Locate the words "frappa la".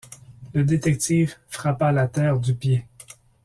1.47-2.07